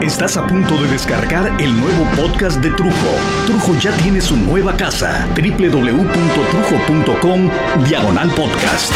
[0.00, 3.16] Estás a punto de descargar el nuevo podcast de Trujo.
[3.46, 7.50] Trujo ya tiene su nueva casa, www.trujo.com,
[7.88, 8.92] diagonal podcast.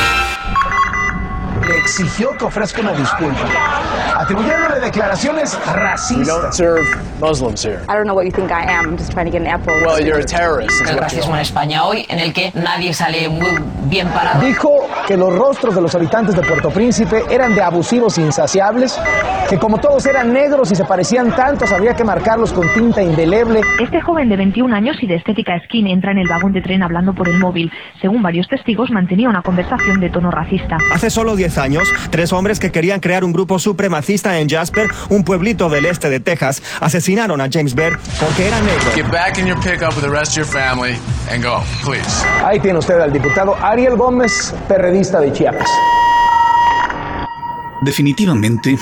[1.76, 3.36] Le exigió que ofrezca una disculpa,
[4.16, 6.26] atribuyéndole declaraciones We racistas.
[6.26, 6.86] don't serve
[7.20, 7.80] Muslims here.
[7.88, 8.86] I don't know what you think I am.
[8.86, 9.74] I'm just trying to get an apple.
[9.84, 10.70] Well, you're a terrorist.
[10.82, 11.42] Is el racismo en.
[11.42, 13.50] España hoy, en el que nadie sale muy
[13.90, 14.40] bien parado.
[14.44, 18.98] Dijo que los rostros de los habitantes de Puerto Príncipe eran de abusivos insaciables,
[19.48, 23.60] que como todos eran negros y se parecían tantos, había que marcarlos con tinta indeleble.
[23.80, 26.82] Este joven de 21 años y de estética skin entra en el vagón de tren
[26.82, 27.70] hablando por el móvil.
[28.00, 30.78] Según varios testigos, mantenía una conversación de tono racista.
[30.92, 31.65] Hace solo 10 años,
[32.10, 36.20] tres hombres que querían crear un grupo supremacista en Jasper, un pueblito del este de
[36.20, 38.92] Texas, asesinaron a James Baird porque era negro.
[38.94, 40.96] Get back in your pickup with the rest of your family
[41.30, 42.24] and go, please.
[42.44, 45.68] Ahí tiene usted al diputado Ariel Gómez, perredista de Chiapas.
[47.82, 48.78] Definitivamente,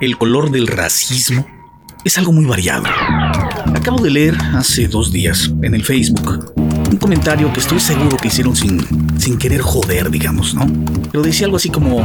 [0.00, 1.46] el color del racismo
[2.04, 2.84] es algo muy variado.
[3.74, 6.55] Acabo de leer hace dos días en el Facebook
[6.96, 8.80] un comentario que estoy seguro que hicieron sin,
[9.20, 10.66] sin querer joder, digamos, ¿no?
[11.12, 12.00] Pero decía algo así como,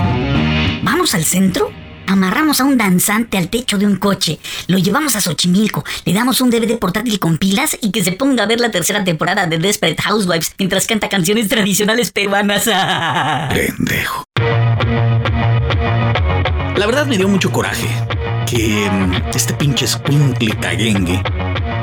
[0.83, 1.71] Vamos al centro,
[2.07, 6.41] amarramos a un danzante al techo de un coche, lo llevamos a Xochimilco, le damos
[6.41, 9.59] un DVD portátil con pilas y que se ponga a ver la tercera temporada de
[9.59, 12.65] Desperate Housewives mientras canta canciones tradicionales peruanas.
[13.53, 14.25] pendejo.
[16.75, 17.87] La verdad me dio mucho coraje
[18.45, 21.23] que mm, este pinche escuincle caguengue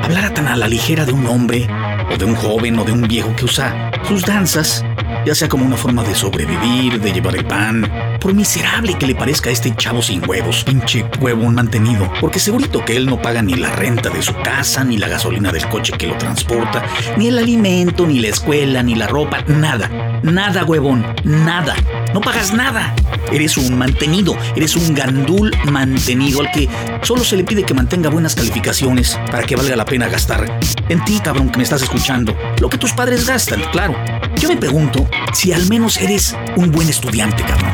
[0.03, 1.67] hablara tan a la ligera de un hombre,
[2.11, 4.83] o de un joven, o de un viejo que usa sus danzas,
[5.25, 7.89] ya sea como una forma de sobrevivir, de llevar el pan,
[8.19, 12.83] por miserable que le parezca a este chavo sin huevos, pinche huevón mantenido, porque segurito
[12.83, 15.93] que él no paga ni la renta de su casa, ni la gasolina del coche
[15.97, 16.83] que lo transporta,
[17.17, 19.89] ni el alimento, ni la escuela, ni la ropa, nada,
[20.23, 21.75] nada huevón, nada,
[22.13, 22.93] no pagas nada.
[23.31, 26.67] Eres un mantenido, eres un gandul mantenido al que
[27.03, 31.03] solo se le pide que mantenga buenas calificaciones para que valga la pena gastar en
[31.05, 32.35] ti, cabrón, que me estás escuchando.
[32.59, 33.95] Lo que tus padres gastan, claro.
[34.39, 37.71] Yo me pregunto si al menos eres un buen estudiante, cabrón.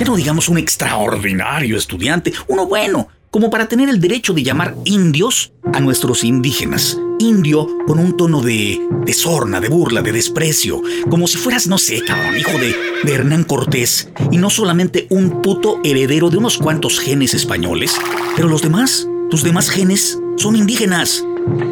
[0.00, 4.74] Ya no digamos un extraordinario estudiante, uno bueno, como para tener el derecho de llamar
[4.86, 6.98] indios a nuestros indígenas.
[7.18, 10.80] Indio con un tono de, de sorna, de burla, de desprecio,
[11.10, 12.74] como si fueras, no sé, cabrón, hijo de,
[13.04, 17.94] de Hernán Cortés, y no solamente un puto heredero de unos cuantos genes españoles,
[18.36, 21.24] pero los demás, tus demás genes, son indígenas.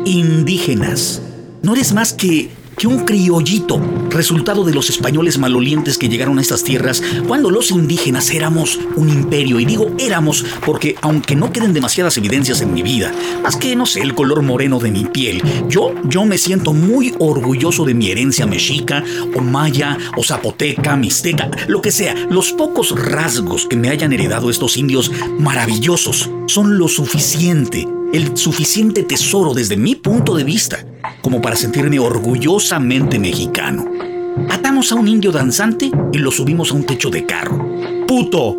[0.04, 1.22] Indígenas.
[1.62, 2.50] No eres más que,
[2.86, 8.30] un criollito, resultado de los españoles malolientes que llegaron a estas tierras cuando los indígenas
[8.30, 9.60] éramos un imperio.
[9.60, 13.86] Y digo éramos porque, aunque no queden demasiadas evidencias en mi vida, más que, no
[13.86, 18.10] sé, el color moreno de mi piel, yo, yo me siento muy orgulloso de mi
[18.10, 19.04] herencia mexica,
[19.34, 22.14] o maya, o zapoteca, mixteca, lo que sea.
[22.30, 29.02] Los pocos rasgos que me hayan heredado estos indios maravillosos son lo suficiente el suficiente
[29.04, 30.84] tesoro desde mi punto de vista
[31.22, 33.86] como para sentirme orgullosamente mexicano.
[34.50, 37.64] Atamos a un indio danzante y lo subimos a un techo de carro.
[38.06, 38.56] ¡Puto!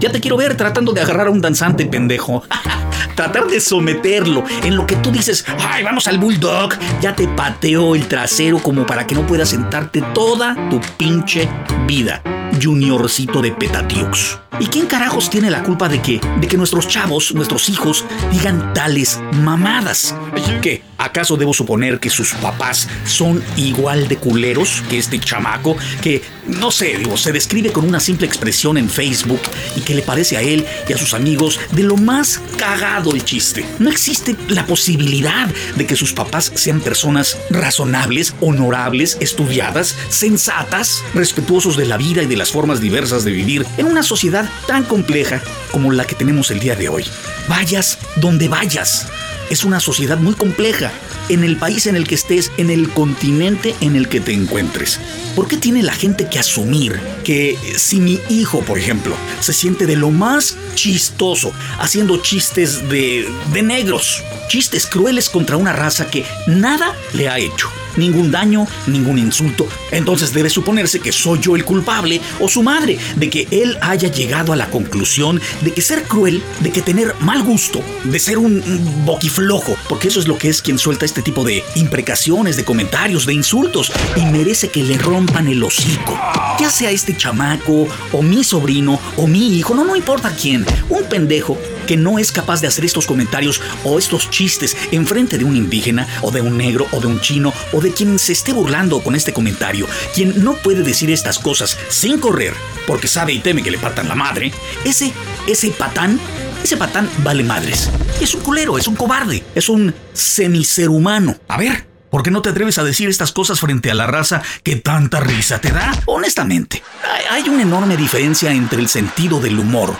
[0.00, 2.42] Ya te quiero ver tratando de agarrar a un danzante, pendejo.
[3.14, 6.70] Tratar de someterlo en lo que tú dices, ay, vamos al bulldog.
[7.02, 11.48] Ya te pateo el trasero como para que no puedas sentarte toda tu pinche
[11.86, 12.22] vida.
[12.60, 14.38] Juniorcito de Petatiux.
[14.60, 18.74] ¿Y quién carajos tiene la culpa de que, de que nuestros chavos, nuestros hijos, digan
[18.74, 20.14] tales mamadas?
[20.60, 20.82] ¿Qué?
[20.98, 26.70] ¿Acaso debo suponer que sus papás son igual de culeros que este chamaco que, no
[26.70, 29.40] sé, digo, se describe con una simple expresión en Facebook
[29.76, 33.24] y que le parece a él y a sus amigos de lo más cagado el
[33.24, 33.64] chiste?
[33.78, 41.78] No existe la posibilidad de que sus papás sean personas razonables, honorables, estudiadas, sensatas, respetuosos
[41.78, 45.42] de la vida y de las formas diversas de vivir en una sociedad tan compleja
[45.70, 47.04] como la que tenemos el día de hoy.
[47.48, 49.06] Vayas donde vayas.
[49.50, 50.92] Es una sociedad muy compleja
[51.28, 55.00] en el país en el que estés, en el continente en el que te encuentres.
[55.34, 59.86] ¿Por qué tiene la gente que asumir que si mi hijo, por ejemplo, se siente
[59.86, 66.24] de lo más chistoso haciendo chistes de, de negros, chistes crueles contra una raza que
[66.46, 67.70] nada le ha hecho?
[67.96, 69.66] Ningún daño, ningún insulto.
[69.90, 74.08] Entonces debe suponerse que soy yo el culpable o su madre de que él haya
[74.08, 78.38] llegado a la conclusión de que ser cruel, de que tener mal gusto, de ser
[78.38, 78.62] un
[79.04, 83.26] boquiflojo, porque eso es lo que es quien suelta este tipo de imprecaciones, de comentarios,
[83.26, 86.18] de insultos y merece que le rompan el hocico.
[86.58, 91.04] Ya sea este chamaco o mi sobrino o mi hijo, no, no importa quién, un
[91.04, 91.58] pendejo
[91.90, 95.56] que no es capaz de hacer estos comentarios o estos chistes en frente de un
[95.56, 99.02] indígena o de un negro o de un chino o de quien se esté burlando
[99.02, 102.54] con este comentario, quien no puede decir estas cosas sin correr
[102.86, 104.52] porque sabe y teme que le partan la madre,
[104.84, 105.12] ese,
[105.48, 106.20] ese patán
[106.62, 107.90] Ese patán vale madres.
[108.20, 111.38] Es un culero, es un cobarde, es un semiser humano.
[111.48, 114.42] A ver, ¿por qué no te atreves a decir estas cosas frente a la raza
[114.62, 115.90] que tanta risa te da?
[116.06, 116.84] Honestamente,
[117.32, 119.96] hay una enorme diferencia entre el sentido del humor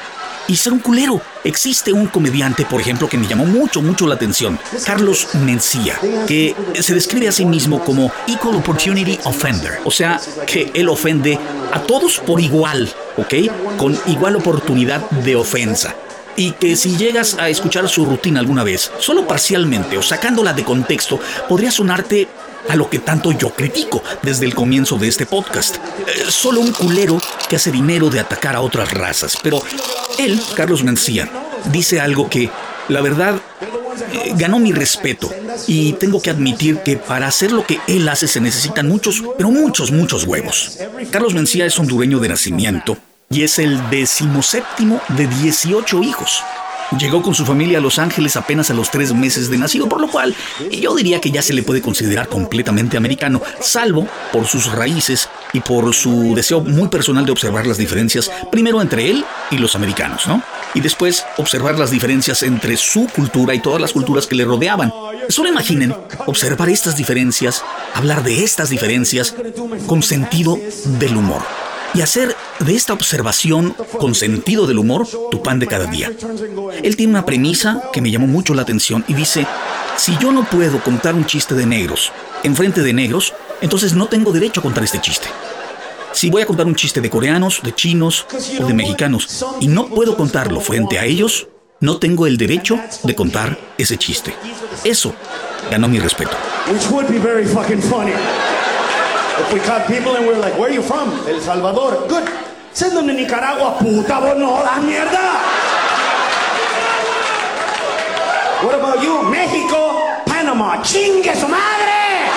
[0.48, 1.20] y ser un culero.
[1.44, 6.54] Existe un comediante, por ejemplo, que me llamó mucho, mucho la atención, Carlos Mencía, que
[6.80, 11.38] se describe a sí mismo como Equal Opportunity Offender, o sea, que él ofende
[11.72, 13.34] a todos por igual, ¿ok?
[13.76, 15.94] Con igual oportunidad de ofensa
[16.36, 20.64] y que si llegas a escuchar su rutina alguna vez, solo parcialmente o sacándola de
[20.64, 22.28] contexto, podría sonarte
[22.68, 25.76] a lo que tanto yo critico desde el comienzo de este podcast.
[25.76, 27.18] Eh, solo un culero
[27.48, 29.36] que hace dinero de atacar a otras razas.
[29.42, 29.62] Pero
[30.18, 31.30] él, Carlos Mencía,
[31.72, 32.50] dice algo que,
[32.88, 33.40] la verdad,
[34.12, 35.30] eh, ganó mi respeto.
[35.66, 39.50] Y tengo que admitir que para hacer lo que él hace se necesitan muchos, pero
[39.50, 40.78] muchos, muchos huevos.
[41.10, 42.96] Carlos Mencía es hondureño de nacimiento
[43.28, 46.42] y es el decimoséptimo de 18 hijos.
[46.98, 50.00] Llegó con su familia a Los Ángeles apenas a los tres meses de nacido, por
[50.00, 50.34] lo cual
[50.70, 55.60] yo diría que ya se le puede considerar completamente americano, salvo por sus raíces y
[55.60, 60.26] por su deseo muy personal de observar las diferencias, primero entre él y los americanos,
[60.26, 60.42] ¿no?
[60.74, 64.92] Y después observar las diferencias entre su cultura y todas las culturas que le rodeaban.
[65.28, 65.94] Solo imaginen
[66.26, 67.62] observar estas diferencias,
[67.94, 69.34] hablar de estas diferencias
[69.86, 70.58] con sentido
[70.98, 71.59] del humor
[71.94, 76.12] y hacer de esta observación con sentido del humor tu pan de cada día.
[76.82, 79.46] Él tiene una premisa que me llamó mucho la atención y dice,
[79.96, 84.06] si yo no puedo contar un chiste de negros en frente de negros, entonces no
[84.06, 85.28] tengo derecho a contar este chiste.
[86.12, 88.26] Si voy a contar un chiste de coreanos, de chinos
[88.60, 91.48] o de mexicanos y no puedo contarlo frente a ellos,
[91.80, 94.34] no tengo el derecho de contar ese chiste.
[94.84, 95.14] Eso
[95.70, 96.36] ganó mi respeto.
[99.40, 101.08] If we caught people and we're like, where are you from?
[101.26, 102.06] El Salvador.
[102.08, 102.28] Good.
[102.72, 105.26] Send them to Nicaragua, puta, no mierda.
[108.62, 109.22] What about you?
[109.32, 109.96] México,
[110.26, 110.82] Panama.
[110.82, 112.28] Chingue su madre.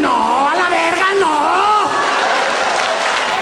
[0.00, 1.90] No, a la verga, no.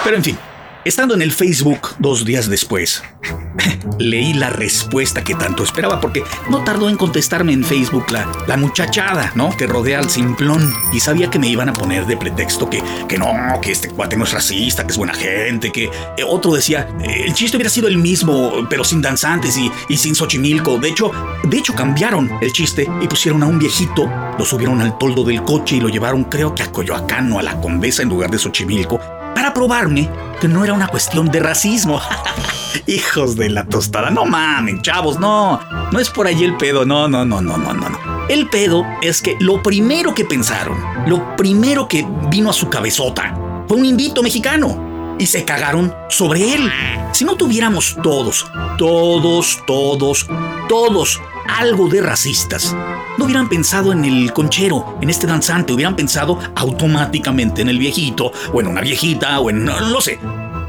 [0.02, 0.38] Pero en fin,
[0.84, 3.02] Estando en el Facebook dos días después,
[3.98, 9.32] leí la respuesta que tanto esperaba porque no tardó en contestarme en Facebook la, muchachada,
[9.34, 9.54] ¿no?
[9.56, 13.18] Que rodea al simplón y sabía que me iban a poner de pretexto que, que
[13.18, 13.26] no,
[13.60, 17.24] que este cuate no es racista, que es buena gente, que eh, otro decía, eh,
[17.26, 20.78] el chiste hubiera sido el mismo, pero sin danzantes y, y sin Xochimilco.
[20.78, 21.10] De hecho,
[21.42, 24.08] de hecho cambiaron el chiste y pusieron a un viejito,
[24.38, 27.42] lo subieron al toldo del coche y lo llevaron creo que a Coyoacán o a
[27.42, 32.00] la Condesa en lugar de Xochimilco para probarme que no era una cuestión de racismo.
[32.88, 35.60] Hijos de la tostada, no mamen, chavos, no.
[35.92, 38.26] No es por allí el pedo, no, no, no, no, no, no.
[38.28, 40.76] El pedo es que lo primero que pensaron,
[41.06, 43.32] lo primero que vino a su cabezota,
[43.68, 45.16] fue un invito mexicano.
[45.20, 46.72] Y se cagaron sobre él.
[47.12, 48.44] Si no tuviéramos todos,
[48.76, 50.26] todos, todos,
[50.68, 52.76] todos algo de racistas,
[53.16, 58.32] no hubieran pensado en el conchero, en este danzante, hubieran pensado automáticamente en el viejito,
[58.52, 59.64] o en una viejita, o en...
[59.64, 60.20] no lo sé.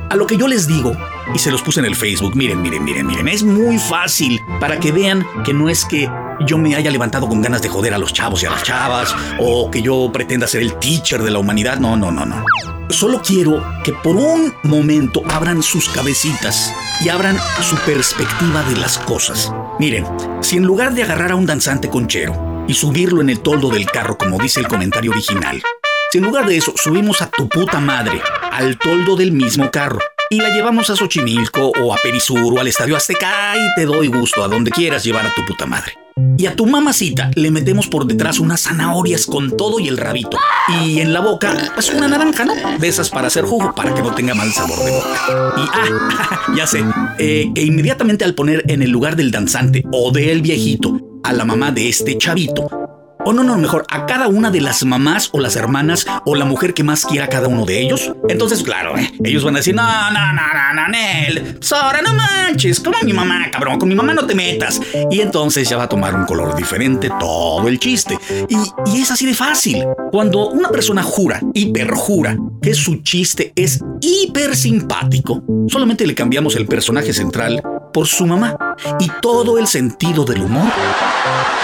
[0.09, 0.91] A lo que yo les digo,
[1.35, 4.79] y se los puse en el Facebook, miren, miren, miren, miren, es muy fácil para
[4.79, 6.09] que vean que no es que
[6.47, 9.13] yo me haya levantado con ganas de joder a los chavos y a las chavas,
[9.39, 12.43] o que yo pretenda ser el teacher de la humanidad, no, no, no, no.
[12.89, 18.97] Solo quiero que por un momento abran sus cabecitas y abran su perspectiva de las
[18.97, 19.51] cosas.
[19.79, 20.05] Miren,
[20.41, 23.85] si en lugar de agarrar a un danzante conchero y subirlo en el toldo del
[23.85, 25.63] carro como dice el comentario original,
[26.11, 29.99] si en lugar de eso subimos a tu puta madre al toldo del mismo carro
[30.29, 34.07] y la llevamos a Xochimilco o a Perisur o al Estadio Azteca y te doy
[34.07, 35.93] gusto a donde quieras llevar a tu puta madre.
[36.37, 40.37] Y a tu mamacita le metemos por detrás unas zanahorias con todo y el rabito.
[40.67, 42.53] Y en la boca, pues una naranja, ¿no?
[42.77, 45.53] De esas para hacer jugo, para que no tenga mal sabor de boca.
[45.57, 46.83] Y ah, ya sé,
[47.17, 51.45] eh, que inmediatamente al poner en el lugar del danzante o del viejito a la
[51.45, 52.78] mamá de este chavito,
[53.25, 56.45] o no, no, mejor, a cada una de las mamás o las hermanas o la
[56.45, 58.13] mujer que más quiera cada uno de ellos.
[58.29, 59.11] Entonces, claro, ¿eh?
[59.23, 63.13] ellos van a decir, no, no, no, no, no, Nel, Sora, no manches, como mi
[63.13, 64.79] mamá, cabrón, con mi mamá no te metas.
[65.11, 68.17] Y entonces ya va a tomar un color diferente todo el chiste.
[68.47, 68.55] Y,
[68.91, 69.85] y es así de fácil.
[70.11, 76.55] Cuando una persona jura y perjura que su chiste es hiper simpático, solamente le cambiamos
[76.55, 77.61] el personaje central
[77.93, 78.55] por su mamá
[78.99, 80.71] y todo el sentido del humor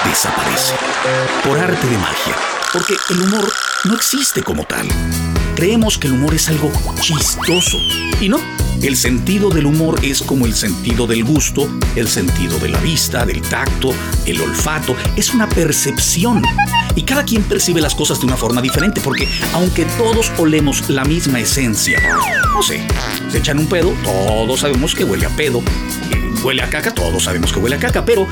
[0.05, 0.73] desaparece
[1.43, 2.35] por arte de magia,
[2.73, 3.51] porque el humor
[3.85, 4.87] no existe como tal.
[5.55, 7.77] Creemos que el humor es algo chistoso
[8.19, 8.39] y no.
[8.81, 13.25] El sentido del humor es como el sentido del gusto, el sentido de la vista,
[13.25, 13.93] del tacto,
[14.25, 14.95] el olfato.
[15.15, 16.41] Es una percepción.
[16.93, 21.05] Y cada quien percibe las cosas de una forma diferente, porque aunque todos olemos la
[21.05, 21.99] misma esencia,
[22.53, 22.85] no sé,
[23.31, 25.61] se echan un pedo, todos sabemos que huele a pedo
[26.43, 28.27] huele a caca, todos sabemos que huele a caca, pero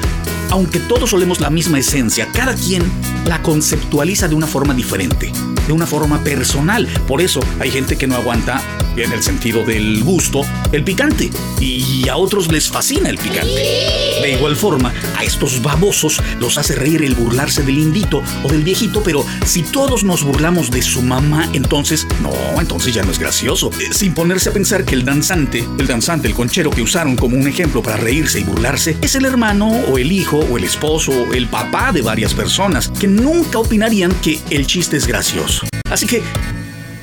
[0.52, 2.84] aunque todos olemos la misma esencia, cada quien
[3.26, 5.32] la conceptualiza de una forma diferente,
[5.68, 6.88] de una forma personal.
[7.08, 8.62] Por eso hay gente que no aguanta,
[8.96, 14.20] en el sentido del gusto, el picante, y a otros les fascina el picante.
[14.22, 14.94] De igual forma,
[15.24, 20.04] estos babosos los hace reír el burlarse del indito o del viejito, pero si todos
[20.04, 23.72] nos burlamos de su mamá, entonces, no, entonces ya no es gracioso.
[23.80, 27.38] Eh, Sin ponerse a pensar que el danzante, el danzante, el conchero que usaron como
[27.38, 31.12] un ejemplo para reírse y burlarse, es el hermano o el hijo o el esposo
[31.12, 35.66] o el papá de varias personas que nunca opinarían que el chiste es gracioso.
[35.90, 36.24] Así que,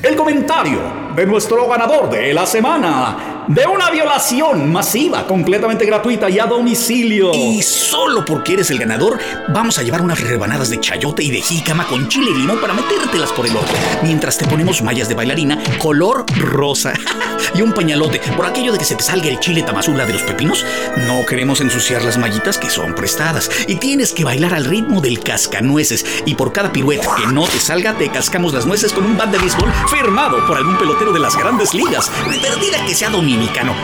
[0.03, 0.81] el comentario
[1.15, 3.40] de nuestro ganador de la semana.
[3.53, 7.33] De una violación masiva, completamente gratuita y a domicilio.
[7.33, 11.41] Y solo porque eres el ganador, vamos a llevar unas rebanadas de chayote y de
[11.41, 13.65] jícama con chile y limón para metértelas por el ojo.
[14.03, 16.93] Mientras te ponemos mallas de bailarina color rosa
[17.53, 20.21] y un pañalote por aquello de que se te salga el chile tamazula de los
[20.21, 20.65] pepinos.
[21.05, 23.51] No queremos ensuciar las mallitas que son prestadas.
[23.67, 26.05] Y tienes que bailar al ritmo del cascanueces.
[26.25, 29.29] Y por cada pirueta que no te salga, te cascamos las nueces con un bat
[29.29, 32.09] de béisbol firmado por algún pelotero de las grandes ligas.
[32.41, 33.09] Perdida que sea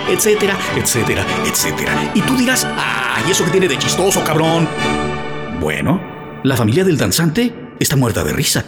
[0.10, 2.12] etcétera, etcétera, etcétera.
[2.14, 4.68] Y tú dirás, ah, ¿y eso qué tiene de chistoso, cabrón?
[5.60, 6.02] Bueno,
[6.44, 8.66] la familia del danzante está muerta de risa.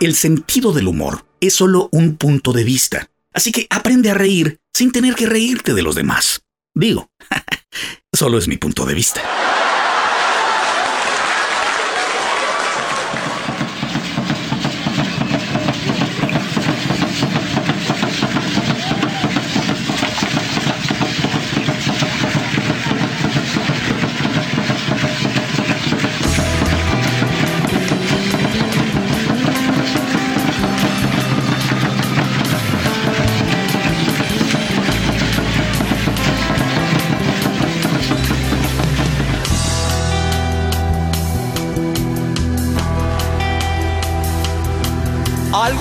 [0.00, 3.08] El sentido del humor es solo un punto de vista.
[3.32, 6.42] Así que aprende a reír sin tener que reírte de los demás.
[6.74, 7.10] Digo,
[8.12, 9.22] solo es mi punto de vista.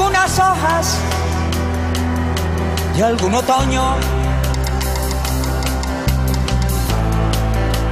[0.02, 0.98] Algunas hojas
[2.96, 3.98] de algún otoño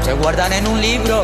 [0.04, 1.24] se guardan en un libro.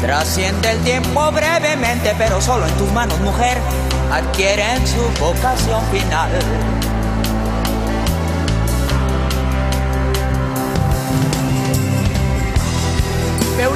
[0.00, 3.58] Trasciende el tiempo brevemente, pero solo en tus manos, mujer,
[4.10, 6.30] adquieren su vocación final.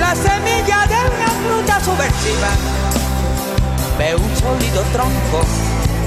[0.09, 2.49] La semilla de una fruta subversiva.
[3.99, 5.39] Veo un sólido tronco,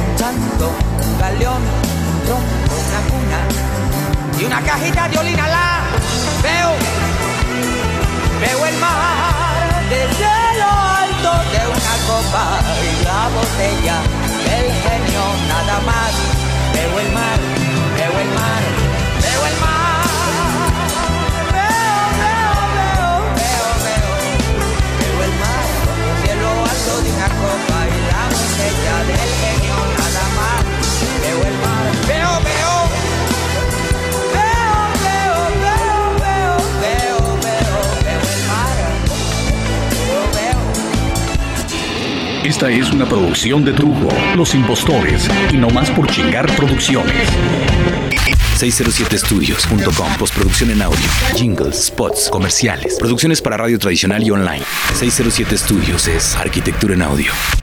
[0.02, 0.72] un chanto,
[1.06, 3.40] un galeón, un tronco, una cuna
[4.40, 5.82] y una cajita de olina la
[6.42, 6.72] veo.
[8.42, 10.72] Veo el mar desde lo
[11.04, 12.46] alto de una copa
[12.82, 13.98] y la botella
[14.48, 16.14] del genio nada más.
[16.74, 17.40] Veo el mar,
[42.70, 47.12] Es una producción de Trujo, Los Impostores y No Más por Chingar Producciones.
[48.60, 51.00] 607studios.com Postproducción en audio,
[51.36, 54.64] jingles, spots, comerciales, producciones para radio tradicional y online.
[54.94, 57.61] 607 Studios es arquitectura en audio.